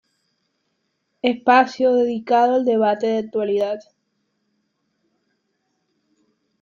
Espacio 1.21 1.93
dedicado 1.93 2.55
al 2.55 2.65
debate 2.65 3.05
de 3.05 3.19
actualidad. 3.19 3.79